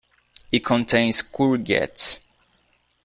It 0.51 0.65
contains 0.65 1.21
courgette. 1.21 2.17